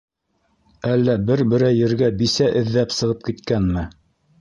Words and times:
-Әллә... 0.91 1.15
бер-берәй 1.27 1.79
ергә 1.83 2.11
бисә 2.25 2.51
эҙҙәп 2.65 2.99
сығып 3.01 3.25
киткәнме? 3.31 3.89